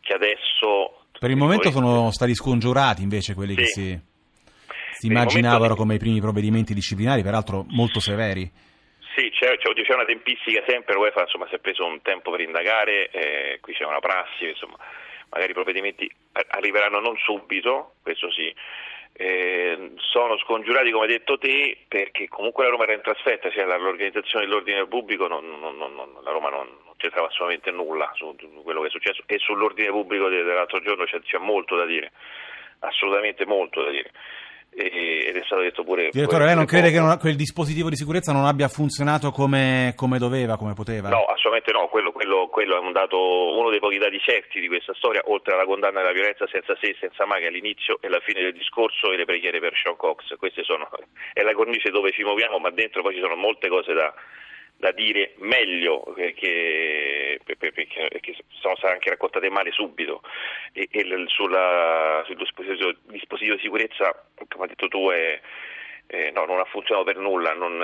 che 0.00 0.14
adesso... 0.14 1.04
Per 1.18 1.30
il 1.30 1.36
momento 1.36 1.70
sono 1.70 2.10
stati 2.10 2.34
scongiurati 2.34 3.02
invece 3.02 3.34
quelli 3.34 3.54
sì. 3.54 3.60
che 3.60 3.66
si, 3.66 4.00
si 4.98 5.06
immaginavano 5.06 5.76
come 5.76 5.94
i 5.94 5.98
primi 5.98 6.20
provvedimenti 6.20 6.74
disciplinari, 6.74 7.22
peraltro 7.22 7.64
molto 7.68 8.00
severi. 8.00 8.50
Sì, 9.14 9.30
c'è, 9.30 9.56
c'è, 9.56 9.94
una 9.94 10.04
tempistica 10.04 10.62
sempre, 10.66 10.94
l'UEFA 10.94 11.22
insomma, 11.22 11.46
si 11.48 11.54
è 11.54 11.58
preso 11.58 11.84
un 11.84 12.02
tempo 12.02 12.30
per 12.30 12.40
indagare, 12.40 13.08
eh, 13.10 13.58
qui 13.60 13.74
c'è 13.74 13.84
una 13.84 14.00
prassi, 14.00 14.48
insomma, 14.48 14.76
magari 15.30 15.50
i 15.50 15.54
provvedimenti 15.54 16.10
arriveranno 16.50 16.98
non 16.98 17.16
subito, 17.16 17.94
questo 18.02 18.30
sì, 18.32 18.52
eh, 19.12 19.92
sono 19.96 20.36
scongiurati 20.38 20.90
come 20.90 21.06
hai 21.06 21.12
detto 21.12 21.38
te 21.38 21.78
perché 21.86 22.28
comunque 22.28 22.64
la 22.64 22.70
Roma 22.70 22.84
era 22.84 22.94
in 22.94 23.02
trasferta, 23.02 23.50
cioè 23.50 23.64
l'organizzazione 23.66 24.46
dell'ordine 24.46 24.86
pubblico 24.86 25.26
non, 25.26 25.46
non, 25.60 25.76
non, 25.76 26.18
la 26.22 26.30
Roma 26.30 26.50
non, 26.50 26.68
c'entrava 26.96 27.28
assolutamente 27.28 27.70
nulla 27.70 28.10
su 28.14 28.34
quello 28.64 28.80
che 28.82 28.88
è 28.88 28.90
successo. 28.90 29.22
E 29.26 29.38
sull'ordine 29.38 29.90
pubblico 29.90 30.28
dell'altro 30.28 30.80
giorno 30.80 31.04
c'è, 31.04 31.20
c'è 31.22 31.38
molto 31.38 31.76
da 31.76 31.86
dire, 31.86 32.10
assolutamente 32.80 33.46
molto 33.46 33.82
da 33.82 33.90
dire 33.90 34.10
ed 34.78 35.36
è 35.36 35.42
stato 35.44 35.62
detto 35.62 35.82
pure... 35.82 36.10
Direttore, 36.10 36.44
lei 36.44 36.54
non 36.54 36.64
crede 36.64 36.90
che 36.90 37.00
quel 37.18 37.36
dispositivo 37.36 37.88
di 37.88 37.96
sicurezza 37.96 38.32
non 38.32 38.46
abbia 38.46 38.68
funzionato 38.68 39.30
come, 39.30 39.92
come 39.96 40.18
doveva, 40.18 40.56
come 40.56 40.74
poteva? 40.74 41.08
No, 41.08 41.24
assolutamente 41.24 41.72
no, 41.72 41.88
quello, 41.88 42.12
quello, 42.12 42.48
quello, 42.48 42.76
è 42.76 42.78
un 42.78 42.92
dato, 42.92 43.18
uno 43.58 43.70
dei 43.70 43.80
pochi 43.80 43.98
dati 43.98 44.18
certi 44.20 44.60
di 44.60 44.68
questa 44.68 44.94
storia, 44.94 45.22
oltre 45.26 45.54
alla 45.54 45.64
condanna 45.64 46.00
della 46.00 46.12
violenza 46.12 46.46
senza 46.46 46.76
se 46.80 46.88
e 46.88 46.96
senza 47.00 47.26
mai 47.26 47.40
che 47.40 47.48
all'inizio 47.48 47.98
e 48.00 48.06
alla 48.06 48.20
fine 48.20 48.42
del 48.42 48.52
discorso 48.52 49.12
e 49.12 49.16
le 49.16 49.24
preghiere 49.24 49.58
per 49.60 49.74
Sean 49.74 49.96
Cox, 49.96 50.36
queste 50.36 50.62
sono, 50.62 50.88
è 51.32 51.42
la 51.42 51.52
cornice 51.52 51.90
dove 51.90 52.12
ci 52.12 52.22
muoviamo, 52.22 52.58
ma 52.58 52.70
dentro 52.70 53.02
poi 53.02 53.14
ci 53.14 53.20
sono 53.20 53.34
molte 53.34 53.68
cose 53.68 53.92
da, 53.92 54.14
da 54.78 54.92
dire 54.92 55.34
meglio 55.38 56.02
perché, 56.14 57.40
perché, 57.44 58.36
sono 58.60 58.76
state 58.76 58.92
anche 58.94 59.10
raccontate 59.10 59.50
male 59.50 59.72
subito. 59.72 60.22
E, 60.72 60.88
e 60.90 61.24
sulla, 61.26 62.22
sul 62.26 62.36
dispositivo, 62.36 62.92
dispositivo, 63.02 63.56
di 63.56 63.62
sicurezza 63.62 64.24
come 64.48 64.64
hai 64.64 64.68
detto 64.68 64.88
tu 64.88 65.10
è, 65.10 65.40
eh, 66.06 66.30
no, 66.30 66.44
non 66.44 66.60
ha 66.60 66.64
funzionato 66.64 67.06
per 67.06 67.16
nulla. 67.16 67.54
Non, 67.54 67.76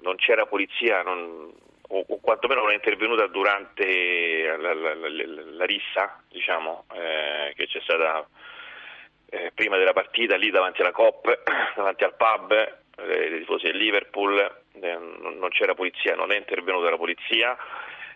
non 0.00 0.16
c'era 0.16 0.46
polizia 0.46 1.02
non, 1.02 1.52
o, 1.88 2.04
o, 2.08 2.20
quantomeno 2.20 2.62
non 2.62 2.70
è 2.70 2.74
intervenuta 2.74 3.26
durante 3.26 4.56
la, 4.58 4.72
la, 4.74 4.94
la, 4.94 5.08
la 5.08 5.64
rissa 5.66 6.22
diciamo, 6.28 6.86
eh, 6.94 7.52
che 7.54 7.66
c'è 7.66 7.80
stata 7.80 8.26
eh, 9.28 9.52
prima 9.54 9.76
della 9.76 9.92
partita 9.92 10.36
lì 10.36 10.50
davanti 10.50 10.80
alla 10.80 10.92
COP 10.92 11.42
davanti 11.76 12.04
al 12.04 12.14
pub 12.14 12.52
eh, 12.52 13.28
dei 13.28 13.38
tifosi 13.40 13.66
del 13.66 13.76
Liverpool, 13.76 14.62
non 14.80 15.48
c'era 15.50 15.74
polizia, 15.74 16.14
non 16.14 16.32
è 16.32 16.36
intervenuta 16.36 16.90
la 16.90 16.96
polizia. 16.96 17.56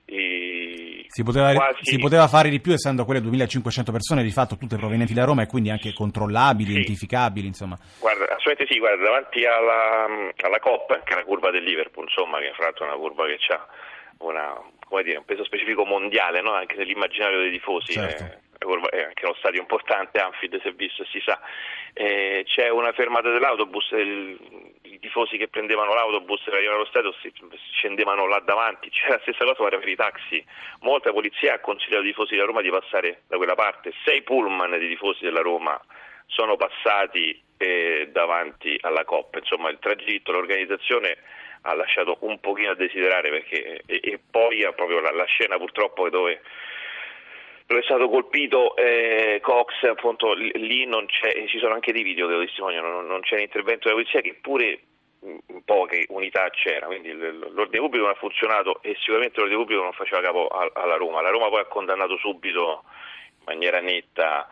Si 0.09 1.23
poteva, 1.23 1.53
quasi... 1.53 1.81
si 1.83 1.99
poteva, 1.99 2.29
fare 2.29 2.49
di 2.49 2.61
più 2.61 2.73
essendo 2.73 3.05
quelle 3.05 3.21
2500 3.21 3.93
persone 3.93 4.23
di 4.23 4.31
fatto 4.31 4.57
tutte 4.57 4.79
provenienti 4.79 5.13
da 5.13 5.25
Roma 5.25 5.43
e 5.43 5.47
quindi 5.47 5.69
anche 5.69 5.93
controllabili, 5.93 6.71
sì. 6.71 6.77
identificabili 6.77 7.47
insomma. 7.47 7.77
Guarda, 8.01 8.25
assolutamente 8.25 8.67
sì, 8.73 8.79
guarda, 8.79 9.05
davanti 9.05 9.45
alla, 9.45 10.33
alla 10.41 10.59
COP, 10.61 11.03
che 11.05 11.13
è 11.13 11.17
la 11.17 11.25
curva 11.25 11.51
del 11.51 11.63
Liverpool, 11.63 12.07
insomma, 12.07 12.39
che 12.39 12.53
fra 12.55 12.65
l'altro 12.65 12.87
è 12.87 12.89
una 12.89 12.97
curva 12.97 13.27
che 13.27 13.39
ha 13.53 13.67
una, 14.21 15.03
dire, 15.03 15.19
un 15.19 15.25
peso 15.25 15.45
specifico 15.45 15.85
mondiale 15.85 16.41
no? 16.41 16.53
anche 16.53 16.77
nell'immaginario 16.77 17.41
dei 17.41 17.51
tifosi. 17.51 17.93
Certo. 17.93 18.25
Eh, 18.25 18.39
è 18.59 19.03
anche 19.05 19.25
uno 19.25 19.35
stadio 19.39 19.61
importante, 19.61 20.19
Anfield 20.19 20.61
si 20.61 20.69
è 20.69 20.73
visto 20.73 21.03
e 21.03 21.07
si 21.11 21.21
sa. 21.25 21.41
Eh, 21.93 22.45
c'è 22.47 22.69
una 22.69 22.93
fermata 22.93 23.31
dell'autobus, 23.31 23.91
il, 23.93 24.39
i 24.83 24.99
tifosi 24.99 25.37
che 25.37 25.49
prendevano 25.49 25.95
l'autobus 25.95 26.43
per 26.45 26.55
arrivare 26.55 26.77
allo 26.77 26.87
stadio 26.87 27.15
si, 27.21 27.33
scendevano 27.73 28.27
là 28.27 28.41
davanti, 28.41 28.91
c'è 28.91 29.09
la 29.09 29.21
stessa 29.23 29.45
cosa 29.45 29.79
per 29.79 29.89
i 29.89 29.97
taxi. 29.97 30.45
Molta 30.81 31.13
polizia 31.13 31.55
ha 31.55 31.61
consigliato 31.61 32.03
ai 32.03 32.09
tifosi 32.09 32.35
della 32.35 32.47
Roma 32.47 32.63
di 32.63 32.71
passare 32.71 33.23
da 33.29 33.37
quella 33.37 33.55
parte. 33.55 33.93
Sei 34.05 34.23
pullman 34.23 34.79
di 34.79 34.89
tifosi 34.89 35.25
della 35.25 35.43
Roma 35.43 35.81
sono 36.27 36.57
passati 36.57 37.41
eh, 37.57 38.09
davanti 38.13 38.79
alla 38.83 39.05
Coppa, 39.05 39.39
insomma 39.39 39.71
il 39.71 39.79
tragitto, 39.81 40.33
l'organizzazione 40.33 41.17
ha 41.63 41.75
lasciato 41.75 42.19
un 42.21 42.39
pochino 42.39 42.71
a 42.71 42.75
desiderare 42.75 43.31
perché, 43.31 43.83
e, 43.85 44.01
e 44.03 44.21
poi 44.31 44.61
proprio 44.75 45.01
la, 45.01 45.11
la 45.11 45.25
scena 45.25 45.57
purtroppo 45.57 46.09
dove 46.09 46.41
dove 47.69 47.83
è 47.83 47.85
stato 47.85 48.09
colpito 48.09 48.75
eh, 48.77 49.41
Cox, 49.43 49.83
appunto 49.83 50.33
lì 50.33 50.89
ci 51.49 51.59
sono 51.59 51.75
anche 51.75 51.93
dei 51.93 52.03
video 52.03 52.27
che 52.27 52.33
lo 52.33 52.41
testimoniano, 52.41 52.89
non, 52.89 53.07
non 53.07 53.21
c'è 53.21 53.37
l'intervento 53.37 53.89
della 53.89 54.01
polizia 54.01 54.23
che 54.23 54.39
pure 54.41 54.81
in 55.21 55.63
poche 55.65 56.07
unità 56.09 56.49
c'era, 56.49 56.87
quindi 56.87 57.13
l'ordine 57.13 57.83
pubblico 57.83 58.07
non 58.07 58.15
ha 58.15 58.19
funzionato 58.19 58.81
e 58.81 58.97
sicuramente 58.99 59.41
l'ordine 59.41 59.61
pubblico 59.61 59.83
non 59.83 59.93
faceva 59.93 60.23
capo 60.23 60.49
alla 60.49 60.97
Roma. 60.97 61.21
La 61.21 61.29
Roma 61.29 61.51
poi 61.51 61.61
ha 61.61 61.67
condannato 61.67 62.17
subito 62.17 62.85
in 63.37 63.45
maniera 63.45 63.81
netta 63.81 64.49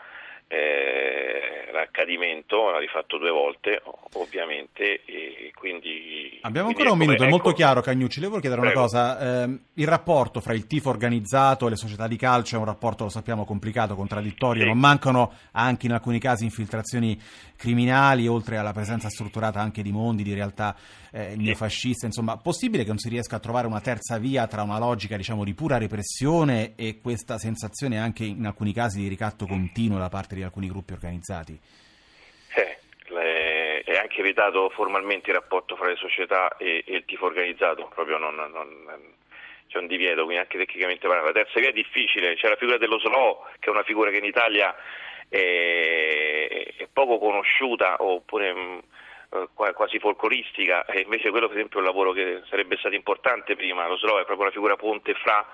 eh, 0.47 1.69
l'accadimento, 1.73 2.69
l'ha 2.69 2.79
rifatto 2.79 3.17
due 3.17 3.31
volte 3.31 3.81
ovviamente 4.13 5.01
e 5.07 5.53
quindi... 5.55 6.26
Abbiamo 6.47 6.69
ancora 6.69 6.93
un 6.93 6.99
minuto, 6.99 7.17
ecco, 7.17 7.27
è 7.27 7.29
molto 7.29 7.53
chiaro 7.53 7.81
Cagnucci, 7.81 8.21
le 8.21 8.27
volevo 8.27 8.41
chiedere 8.41 8.61
prego. 8.61 8.79
una 8.79 8.87
cosa, 8.87 9.43
eh, 9.43 9.59
il 9.75 9.87
rapporto 9.89 10.41
fra 10.41 10.55
il 10.55 10.69
tifo 10.69 10.91
organizzato 10.91 11.67
e 11.67 11.71
le 11.71 11.77
società 11.77 12.07
di 12.07 12.17
calcio 12.17 12.55
è 12.55 12.59
un 12.61 12.67
rapporto, 12.67 13.03
lo 13.03 13.11
sappiamo, 13.11 13.45
complicato, 13.45 13.97
contraddittorio, 13.97 14.63
sì. 14.63 14.69
non 14.69 14.79
mancano 14.79 15.33
anche 15.51 15.87
in 15.87 15.93
alcuni 15.93 16.21
casi 16.21 16.45
infiltrazioni 16.45 17.21
criminali, 17.57 18.29
oltre 18.29 18.59
alla 18.59 18.73
presenza 18.73 19.09
strutturata 19.09 19.61
anche 19.61 19.83
di 19.83 19.91
mondi, 19.91 20.23
di 20.23 20.35
realtà 20.35 20.77
eh, 21.11 21.35
neofasciste, 21.37 22.07
insomma, 22.07 22.37
possibile 22.37 22.85
che 22.85 22.91
non 22.91 22.99
si 22.99 23.09
riesca 23.09 23.37
a 23.37 23.41
trovare 23.41 23.67
una 23.67 23.81
terza 23.81 24.17
via 24.19 24.47
tra 24.47 24.63
una 24.63 24.79
logica 24.79 25.17
diciamo, 25.17 25.43
di 25.43 25.53
pura 25.53 25.79
repressione 25.79 26.77
e 26.77 27.01
questa 27.01 27.39
sensazione 27.39 27.99
anche 27.99 28.25
in 28.25 28.47
alcuni 28.47 28.73
casi 28.73 29.01
di 29.01 29.09
ricatto 29.09 29.47
continuo 29.47 29.99
da 29.99 30.09
parte 30.09 30.37
di 30.37 30.45
alcuni 30.45 30.69
gruppi 30.69 30.93
organizzati? 30.93 31.59
Anche 34.17 34.33
vietato 34.33 34.71
formalmente 34.71 35.29
il 35.29 35.37
rapporto 35.37 35.77
fra 35.77 35.89
le 35.89 35.97
società 35.97 36.57
e, 36.57 36.83
e 36.87 36.95
il 36.97 37.05
tifo 37.05 37.27
organizzato, 37.27 37.91
proprio 37.95 38.17
non, 38.17 38.35
non, 38.35 39.13
c'è 39.69 39.77
un 39.77 39.87
divieto, 39.87 40.25
quindi 40.25 40.39
anche 40.39 40.57
tecnicamente 40.57 41.07
parlando. 41.07 41.33
La 41.33 41.45
terza 41.45 41.61
via 41.61 41.69
è 41.69 41.73
difficile, 41.75 42.35
c'è 42.35 42.49
la 42.49 42.57
figura 42.57 42.79
dello 42.79 42.99
slow, 42.99 43.45
che 43.59 43.69
è 43.69 43.71
una 43.71 43.83
figura 43.83 44.09
che 44.09 44.17
in 44.17 44.25
Italia 44.25 44.75
è, 45.29 46.73
è 46.79 46.89
poco 46.91 47.19
conosciuta 47.19 47.97
oppure 48.03 48.55
mh, 48.55 48.83
eh, 49.35 49.49
quasi 49.75 49.99
folcloristica 49.99 50.87
e 50.87 51.01
invece 51.01 51.29
quello 51.29 51.49
per 51.49 51.59
esempio 51.59 51.81
è 51.81 51.83
un 51.83 51.89
lavoro 51.89 52.13
che 52.13 52.41
sarebbe 52.49 52.79
stato 52.79 52.95
importante 52.95 53.55
prima, 53.55 53.87
lo 53.87 53.99
slow 53.99 54.19
è 54.19 54.25
proprio 54.25 54.47
una 54.47 54.51
figura 54.51 54.77
ponte 54.77 55.13
fra, 55.13 55.47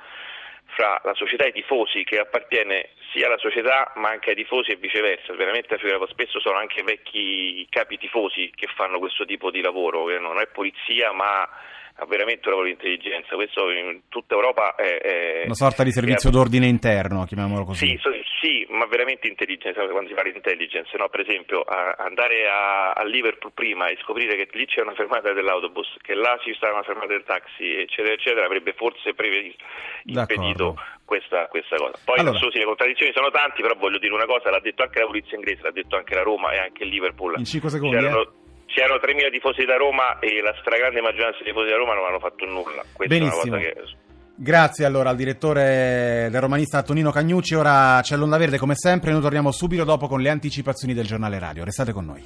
fra 0.66 1.00
la 1.02 1.14
società 1.14 1.46
e 1.46 1.48
i 1.48 1.52
tifosi 1.52 2.04
che 2.04 2.20
appartiene 2.20 2.90
sia 3.12 3.26
alla 3.26 3.38
società 3.38 3.92
ma 3.96 4.10
anche 4.10 4.30
ai 4.30 4.36
tifosi 4.36 4.72
e 4.72 4.76
viceversa, 4.76 5.34
veramente 5.34 5.76
spesso 6.08 6.40
sono 6.40 6.58
anche 6.58 6.82
vecchi 6.82 7.66
capi 7.68 7.98
tifosi 7.98 8.50
che 8.54 8.68
fanno 8.74 8.98
questo 8.98 9.24
tipo 9.24 9.50
di 9.50 9.60
lavoro, 9.60 10.06
che 10.06 10.18
non 10.18 10.40
è 10.40 10.46
polizia 10.46 11.12
ma 11.12 11.48
ha 11.96 12.06
veramente 12.06 12.48
un 12.48 12.54
lavoro 12.54 12.66
di 12.66 12.72
intelligenza, 12.72 13.34
questo 13.34 13.70
in 13.70 14.02
tutta 14.08 14.34
Europa 14.34 14.74
è... 14.74 14.98
è 14.98 15.42
una 15.44 15.54
sorta 15.54 15.82
di 15.82 15.92
servizio 15.92 16.30
è, 16.30 16.32
d'ordine 16.32 16.66
interno, 16.66 17.24
chiamiamolo 17.24 17.64
così. 17.64 17.86
Sì, 17.86 17.98
so, 18.00 18.10
sì, 18.40 18.66
ma 18.70 18.86
veramente 18.86 19.28
intelligenza, 19.28 19.84
quando 19.86 20.08
si 20.08 20.14
parla 20.14 20.30
di 20.30 20.36
intelligence, 20.36 20.96
no? 20.96 21.08
per 21.08 21.20
esempio 21.20 21.60
a, 21.60 21.96
andare 21.98 22.48
a, 22.48 22.92
a, 22.92 23.04
Liverpool 23.04 23.52
prima 23.52 23.88
e 23.88 23.98
scoprire 24.02 24.36
che 24.36 24.48
lì 24.52 24.66
c'è 24.66 24.80
una 24.80 24.94
fermata 24.94 25.32
dell'autobus, 25.32 25.96
che 26.00 26.14
là 26.14 26.38
ci 26.42 26.54
sta 26.54 26.72
una 26.72 26.82
fermata 26.82 27.08
del 27.08 27.24
taxi, 27.24 27.74
eccetera, 27.74 28.14
eccetera, 28.14 28.46
avrebbe 28.46 28.72
forse 28.72 29.12
prevedito, 29.12 29.62
impedito 30.04 30.76
questa, 31.12 31.46
questa 31.52 31.76
cosa. 31.76 31.92
Poi 32.02 32.18
Allora. 32.20 32.38
so, 32.38 32.50
sì, 32.50 32.56
le 32.56 32.64
contraddizioni 32.64 33.12
sono 33.12 33.28
tanti, 33.28 33.60
però 33.60 33.74
voglio 33.76 33.98
dire 33.98 34.14
una 34.14 34.24
cosa, 34.24 34.48
l'ha 34.48 34.60
detto 34.60 34.82
anche 34.82 35.00
la 35.00 35.06
polizia 35.06 35.36
inglese, 35.36 35.60
l'ha 35.60 35.70
detto 35.70 35.96
anche 35.96 36.14
la 36.14 36.22
Roma 36.22 36.52
e 36.52 36.58
anche 36.58 36.84
il 36.84 36.88
Liverpool. 36.88 37.34
In 37.36 37.44
cinque 37.44 37.68
secondi, 37.68 37.96
C'erano, 37.96 38.22
eh. 38.22 38.28
c'erano 38.64 38.96
3.000 38.96 39.30
tifosi 39.30 39.64
da 39.66 39.76
Roma 39.76 40.18
e 40.20 40.40
la 40.40 40.54
stragrande 40.60 41.02
maggioranza 41.02 41.44
dei 41.44 41.52
tifosi 41.52 41.68
da 41.68 41.76
Roma 41.76 41.92
non 41.92 42.06
hanno 42.06 42.18
fatto 42.18 42.46
nulla. 42.46 42.82
Questa 42.92 43.14
Benissimo. 43.14 43.56
è 43.56 43.58
una 43.58 43.72
cosa 43.74 43.82
che... 43.84 44.10
Grazie 44.34 44.86
allora 44.86 45.10
al 45.10 45.16
direttore 45.16 46.28
del 46.30 46.40
romanista 46.40 46.82
Tonino 46.82 47.10
Cagnucci. 47.10 47.54
Ora 47.54 48.00
c'è 48.02 48.16
l'Onda 48.16 48.38
Verde 48.38 48.56
come 48.56 48.74
sempre. 48.74 49.12
Noi 49.12 49.20
torniamo 49.20 49.52
subito 49.52 49.84
dopo 49.84 50.08
con 50.08 50.20
le 50.20 50.30
anticipazioni 50.30 50.94
del 50.94 51.06
giornale 51.06 51.38
radio. 51.38 51.62
Restate 51.62 51.92
con 51.92 52.06
noi. 52.06 52.22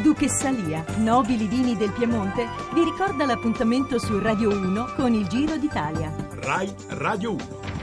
Duchessa 0.00 0.50
Lia, 0.50 0.84
nobili 0.98 1.46
vini 1.46 1.76
del 1.76 1.90
Piemonte, 1.90 2.46
vi 2.72 2.84
ricorda 2.84 3.26
l'appuntamento 3.26 3.98
su 3.98 4.18
Radio 4.20 4.48
1 4.50 4.94
con 4.94 5.12
il 5.12 5.26
Giro 5.26 5.56
d'Italia. 5.56 6.14
Rai 6.40 6.72
Radio 6.90 7.32
1. 7.32 7.77